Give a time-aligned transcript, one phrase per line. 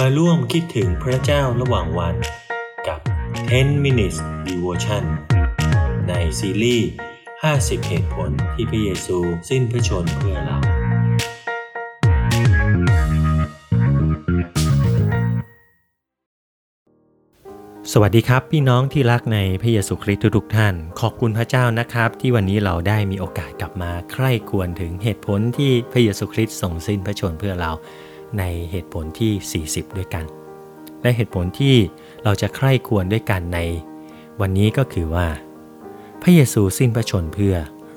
[0.00, 2.14] มาร่วมคิดถึงพระเจ้าระหว่างวัน
[2.88, 3.00] กับ
[3.46, 5.04] 10 minutes devotion
[6.08, 6.88] ในซีรีส์
[7.38, 9.16] 50 เหตุผลที่พระเยซู
[9.48, 10.58] สิ้นพระชนเพื่อเรา
[17.92, 27.72] สวัสดีครับพี่น้องที่รักในพระเยซูคริสต์ทุกท่าน ขอบคุณพระเจ้านะครับ ที่วันนี้เราได้มีโอกาสกลับมาใคร่ควรถึงเหตุผลที่พระเยซูคริสต์ทรงสิ้นพระชนเพื่อเรา
[28.38, 30.24] ในเหตุผลที่ 40 ด้วยกัน
[31.02, 31.76] และเหตุผลที่
[32.24, 33.58] เราจะใคร่ควรด้วยกันใน
[34.40, 35.26] วันนี้ก็คือว่า
[36.22, 37.54] พระเยซูสิ้นพระชนเพื่อ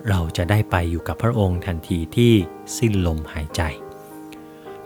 [0.10, 2.34] เราจะได้ไปอยู่กับพระองค์ทันทีที่
[2.78, 3.62] สิ้นลมหายใจ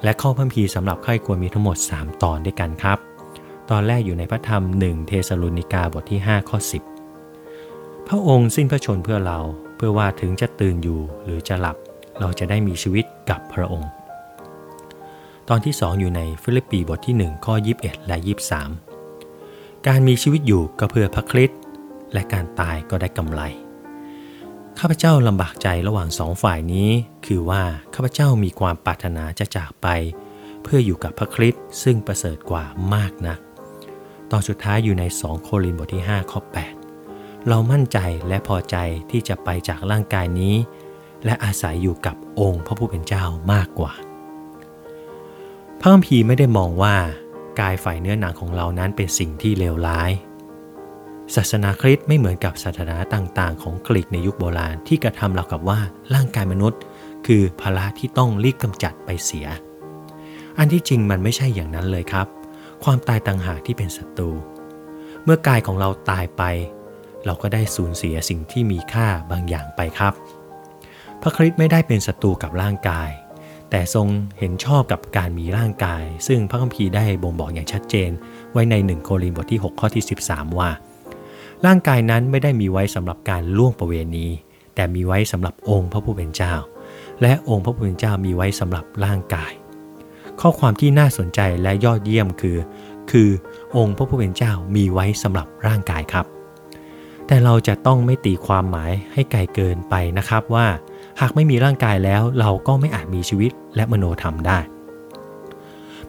[0.03, 2.97] และข้อพัมพีสำหรับใคร่ควรมีทั้งหมด 3 ตอนด้วยกันครับ
[3.69, 6.57] ตอนแรกอยู่ในพระธรรม 1 เทสโลนิกาบทที่ 5 ข้อ
[7.33, 9.39] 10 พระองค์สิ้นพระชนเพื่อเรา
[9.75, 11.77] เพื่อว่าถึงจะตื่นอยู่หรือจะหลับ
[12.19, 13.89] เราจะได้มีชีวิตกับพระองค์
[15.49, 18.17] ตอนที่ 2 อยู่ในฟิลิปปีบทที่ 1 ข้อ 21 และ
[19.01, 21.59] 23 การมีชีวิตอยู่ก็เพื่อพระคริสต์
[22.13, 23.41] และการตายก็ได้กำไร
[24.79, 26.89] ข้าพเจ้าลำบากใจระหว่างสองฝ่ายนี้
[27.25, 29.87] คือว่าข้าพเจ้ามีความปรารถนาจะจากไป
[30.63, 33.39] เพื่ออยู่กับพระคริสต์ซึ่งประเสริฐกว่ามากนัก
[34.31, 36.39] ตอนสุดท้ายอยู่ใน 2 โครินธ์บทที่ 5 ข้อ
[36.95, 38.77] 8 เรามั่นใจและพอใจ
[39.11, 40.55] ที่จะไปจากร่างกายนี้
[41.25, 43.23] และอาศัยอยู่กับองค์พระผู้เป็นเจ้า
[43.53, 43.93] มากกว่า
[45.83, 46.95] พระคัมภีร์ไม่ได้มองว่า
[47.59, 50.11] กายฝ่ายเนื้อหนังของเรานั้นเป็นสิ่งที่เลวร้าย
[51.35, 55.79] ศาสนาคริสต์ไม่เหมือนกับศาสนาต่างๆ ของกรีกในยุคโบราณที่กระทำเรากับว่า
[56.13, 56.81] ร่างกายมนุษย์
[57.27, 59.47] คือภาระที่ต้องรีบกำจัดไปเสีย
[60.57, 62.27] อันที่จริงมันไม่ใช่อย่างนั้นเลยครับ
[62.83, 64.31] ความตายต่างหากที่เป็นศัตรู
[65.23, 66.43] เมื่อกายของเราตายไป
[67.25, 70.13] เราก็ได้สูญเสียสิ่งที่มีค่าบางอย่างไปครับ
[71.21, 73.09] พระคริสต์ไม่ได้เป็นศัตรูกับร่างกาย
[73.71, 74.07] แต่ทรง
[74.39, 78.11] เห็นชอบกับการมีร่างกาย ซึ่งพระคัมภีร์ได้บ่งบอกอย่างชัดเจน
[78.51, 80.69] ไว้ใน 1 โครินธ์บทที่ 6 ข้อที่ 13 ว่า
[81.65, 84.27] ร่างกายนั้นไม่ได้มีไว้สำหรับการล่วงประเวณี
[84.75, 86.53] แต่มีไว้สำหรับองค์พระผู้เป็นเจ้า
[87.21, 89.51] และองค์พระผู้เป็นเจ้ามีไว้สำหรับร่างกาย
[90.41, 92.57] ข้อความที่น่าสนใจและยอดเยี่ยมคือ
[93.11, 93.29] คือ
[93.77, 96.25] องค์พระผู้เป็นเจ้ามีไว้สำหรับร่างกายครับ
[97.27, 100.67] แต่เราจะต้องไม่ตีความหมายให้ไกลเกินไปนะครับว่า
[101.21, 104.59] หากไม่มีร่างกายแล้วเราก็ไม่อาจมีชีวิตและมโนธรรมได้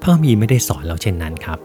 [0.01, 1.59] พระมีไม่ได้สอนเราเช่นนั้นครับ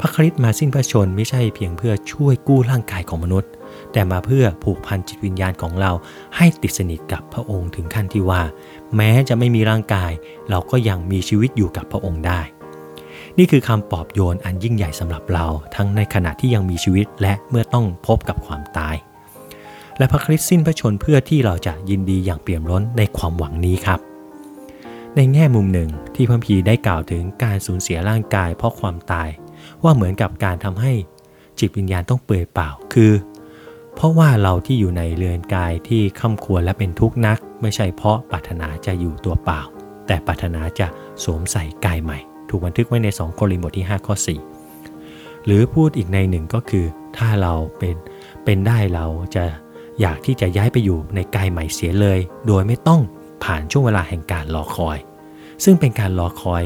[0.00, 3.50] พระคริสต์มาสิ้นพระชนไม่ใช่เพียงเพื่อช่วยกู้ร่างกายของมนุษย์
[3.92, 5.92] แต่มาเพื่อผูกพันจิตวิญญาณของเรา
[6.36, 8.42] ให้ติดสนิทกับพระองค์ถึงขั้นที่ว่า
[8.96, 10.10] แม้จะไม่มีร่างกาย
[10.50, 12.40] เราก็ยังมีชีวิตอยู่กับพระองค์ได้
[13.38, 18.96] นี่คือคำปลอบโยนอันยิ่งใหญ่สำหรับเราทั้งในขณะที่ยังมีชีวิตและเมื่อต้องพบกับความตาย
[19.98, 24.00] และพระคริสต์สิ้นพระชนเพื่อที่เราจะยินดีอย่างเปี่ยมล้นในความหวังนี้ครับ
[25.16, 29.28] ในแง่มุมหนึ่งที่พระพีได้กล่าวถึงการสูญเสียร่างกายเพราะความตาย
[29.82, 30.92] ว่าเหมือนกับการทำให้
[31.58, 33.12] จิตวิญญาณต้องเปื่อยเปล่าคือ
[33.94, 39.60] เพราะว่าเราที่อยู่ในเรือนกายที่ค่ำควรและเป็นทุกข์นัก ไม่ใช่เพราะปรารถนาจะอยู่ตัวเปล่า
[40.06, 40.86] แต่ปรารถนาจะ
[41.24, 44.14] สวมใส่กายใหม่ ถูกบันทึกไว้ใน 2 โครินธ์บทที่5ข้อ
[44.80, 46.86] 4หรือพูดอีกในหนึ่งก็คือ
[47.16, 47.96] ถ้าเราเป็น
[48.44, 49.44] เป็นได้เราจะ
[50.00, 53.00] อยากที่จะย้ายไปอยู่ในกายใหม่เสียเลย โดยไม่ต้อง
[53.44, 54.98] ผ่านช่วงเวลาแห่งการรอคอย
[55.64, 56.62] ซึ่งเป็นการรอคอย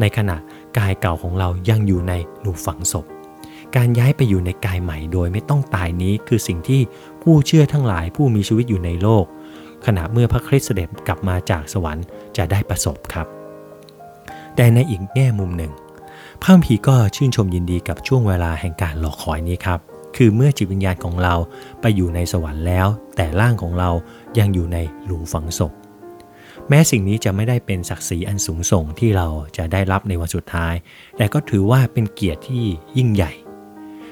[0.00, 0.36] ในขณะ
[0.78, 3.06] กายเก่าของเรายังอยู่ในหลุมฝังศพ
[3.76, 6.80] การย้ายไปอยู่ในกายใหม่โดยไม่ต้องตายนี้คือสิ่งที่
[7.22, 9.24] ผู้เชื่อทั้งหลายผู้มีชีวิตอยู่ในโลก
[9.86, 12.06] ขณะเมื่อพระคริสต์เสด็จกลับมาจากสวรรค์
[12.36, 13.26] จะได้ประสบครับ
[14.56, 15.72] แต่ในอีกแง่มุมหนึ่ง
[16.42, 21.34] พระพีก็ชื่นชมยินดีกับช่วงเวลาแห่งการรอคอยนี้ครับ คือเมื่อจิตวิญญาณของเรา
[21.80, 22.86] ไปอยู่ในสวรรค์แล้ว
[23.16, 23.90] แต่ร่างของเรา
[24.38, 25.72] ยังอยู่ในหลุมฝังศพ
[26.68, 30.74] แม้สิ่งนี้จะไม่ได้เป็นศักดิ์ศรีอันสูงส่งที่เราจะได้รับในวันสุดท้าย
[31.16, 32.64] แต่ก็ถือว่าเป็นเกียรติที่
[32.96, 33.32] ยิ่งใหญ่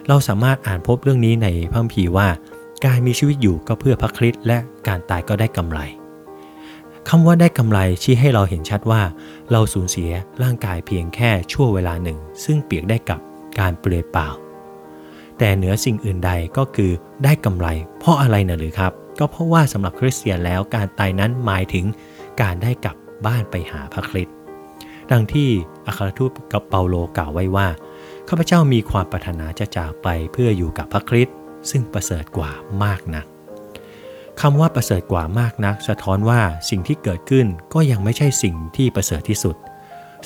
[0.08, 2.28] เราสามารถอ่านพบเรื่องนี้ในพระคัมภีร์ว่า
[2.84, 5.80] การมีชีวิตอยู่ก็เพื่อพระคริสต์และการตายก็ได้กำไร
[7.08, 9.02] คำว่าได้กำไรชี้ให้เราเห็นชัดว่า
[9.50, 10.10] เราสูญเสีย
[10.42, 13.20] ร่างกายเพียงแค่ชั่วเวลาหนึ่ง ซึ่งเปียกได้กับ
[13.58, 14.28] การเปลือยเปล่า
[15.42, 16.90] แต่เหนือสิ่งอื่นใดก็คือ
[17.24, 17.66] ได้กำไร
[17.98, 21.84] เพราะอะไรนะหรือครับ ก็เพราะว่าสำหรับคริสเตียนแล้วการตายนั้นหมายถึง
[22.42, 22.96] การได้กลับ
[23.26, 24.34] บ้านไปหาพระคริสต์
[25.10, 25.48] ดังที่
[25.86, 27.68] อัครทูตกับเปาโลกล่าวไว้ว่า
[28.28, 31.36] ข้าพเจ้ามีความปรารถนาจะจากไปเพื่ออยู่กับพระคริสต์
[31.70, 32.50] ซึ่งประเสริฐกว่า
[32.84, 33.26] มากนัก
[34.40, 36.40] คำว่าประเสริฐกว่ามากนัก สะท้อนว่า
[36.70, 39.56] สิ่งที่เกิดขึ้นก็ยังไม่ใช่สิ่งที่ประเสริฐที่สุด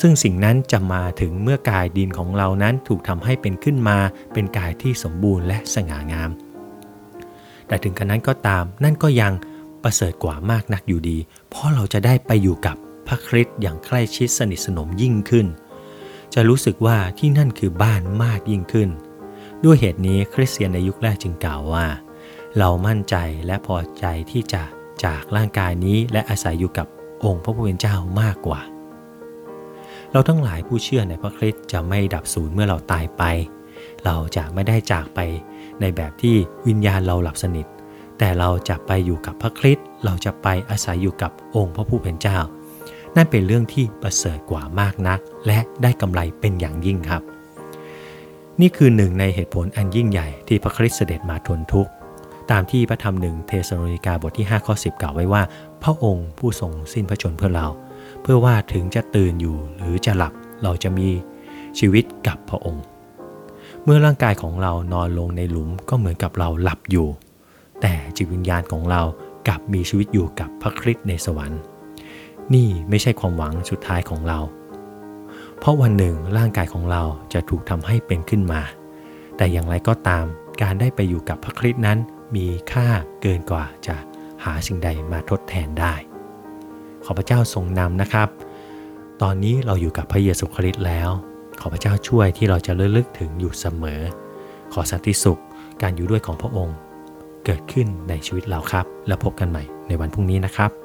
[0.01, 3.99] ซึ่งสิ่งนั้นจะมาถึงเมื่อกายดินของเรานั้นถูกทำให้เป็นขึ้นมา
[4.33, 6.31] เป็นกายที่สมบูรณ์และสง่างาม
[7.67, 9.33] แต่ถึงขนาดนั้นก็ตามนั่นก็ยัง
[9.83, 11.19] ประเสริฐกว่ามากนักอยู่ดี
[11.51, 12.77] เพราะเราจะได้ไปอยู่กับ
[13.07, 15.47] พระคริสต์อย่างใกล้ชิดสนิทสนมยิ่งขึ้น
[16.35, 18.89] จะรู้สึกว่าที่นั่นคือบ้านมากยิ่งขึ้น
[19.65, 21.87] ด้วยเหตุนี้คริสเตียนในยุคแรกจึงกล่าวว่า
[22.59, 23.17] เรามั่นใจ
[23.47, 24.63] และพอใจที่จะ
[25.05, 26.87] จากร่างกายนี้และอาศัยอยู่กับ
[27.25, 28.61] องค์พระผู้เป็นเจ้ามากกว่า
[30.15, 33.23] เราทั้งหลายผู้เชื่อในพระคริสต์จะไม่ดับสูญเมื่อเราตายไป
[34.05, 35.21] เราจะไม่ได้จากไป
[35.81, 36.35] ในแบบที่
[36.67, 37.67] วิญญาณเราหลับสนิท
[38.19, 42.39] แต่เราจะไปอยู่กับพระคริสต์เราจะไปอาศัยอยู่กับองค์พระผู้เป็นเจ้า
[43.17, 47.23] นั่นเป็นเรื่องที่ประเสริฐกว่ามากนัก และได้กำไรเป็นอย่างยิ่งครับ
[48.61, 51.91] นี่คือหนึ่งในเหตุผลอันยิ่งใหญ่ที่พระคริสต์เสด็จมาทนทุกข์
[52.51, 55.43] ตามที่พระธรรมหนึ่งเทสโลนิกาบทที่5ข้อ10 กล่าวไว้ว่า
[55.83, 57.69] พระองค์ผู้ทรงสิ้นพระชนเพื่อเรา
[58.25, 60.33] เพื่อว่าถึงจะตื่นอยู่หรือจะหลับ
[60.63, 61.09] เราจะมี
[61.79, 62.85] ชีวิตกับพระองค์
[63.85, 67.09] เมื่อร่างกายของเรานอนลงในหลุมก็เหมือนกับเราหลับอยู่
[67.81, 69.03] แต่จิตวิญญาณของเรา
[69.49, 71.61] กลับมีชีวิตอยู่กับพระคริสต์ในสวรรค์
[72.55, 74.39] นี่ไม่ใช่ความหวังสุดท้ายของเรา
[75.59, 78.63] เพราะวันหนึ่งร่างกายของเราจะถูกทำให้เป็นขึ้นมา
[79.37, 80.25] แต่อย่างไรก็ตาม
[80.63, 81.99] การได้ไปอยู่กับพระคริสต์นั้น
[82.37, 82.89] มีค่า
[83.23, 83.97] เกินกว่าจะ
[84.45, 85.95] หาสิ่งใดมาทดแทนได้
[87.05, 88.29] ขอพระเจ้าทรงนำนะครับ
[89.23, 91.11] ตอนนี้เราอยู่กับพระเยซูคริสต์แล้ว
[91.61, 94.01] ขอพระเจ้าช่วยที่เราจะระลึกถึงอยู่เสมอ
[94.73, 95.41] ขอสันติสุข
[95.83, 96.77] การอยู่ด้วยของพระองค์
[97.45, 100.84] เกิดขึ้นในชีวิตเราครับ แล้วพบกันใหม่ในวันพรุ่งนี้นะครับ